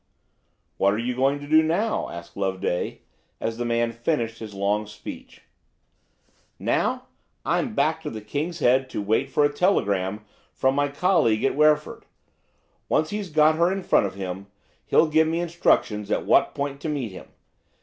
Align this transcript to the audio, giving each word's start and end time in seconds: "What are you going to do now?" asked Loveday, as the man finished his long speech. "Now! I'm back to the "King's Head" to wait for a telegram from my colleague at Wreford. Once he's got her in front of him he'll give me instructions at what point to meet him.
"What 0.77 0.95
are 0.95 0.97
you 0.97 1.15
going 1.15 1.39
to 1.41 1.47
do 1.47 1.61
now?" 1.61 2.09
asked 2.09 2.35
Loveday, 2.35 3.01
as 3.39 3.57
the 3.59 3.65
man 3.65 3.91
finished 3.91 4.39
his 4.39 4.55
long 4.55 4.87
speech. 4.87 5.43
"Now! 6.57 7.03
I'm 7.45 7.75
back 7.75 8.01
to 8.01 8.09
the 8.09 8.19
"King's 8.19 8.57
Head" 8.57 8.89
to 8.89 8.99
wait 8.99 9.29
for 9.29 9.45
a 9.45 9.53
telegram 9.53 10.25
from 10.53 10.73
my 10.73 10.87
colleague 10.87 11.43
at 11.43 11.55
Wreford. 11.55 12.05
Once 12.89 13.11
he's 13.11 13.29
got 13.29 13.57
her 13.57 13.71
in 13.71 13.83
front 13.83 14.07
of 14.07 14.15
him 14.15 14.47
he'll 14.87 15.05
give 15.05 15.27
me 15.27 15.39
instructions 15.39 16.09
at 16.09 16.25
what 16.25 16.55
point 16.55 16.81
to 16.81 16.89
meet 16.89 17.11
him. 17.11 17.27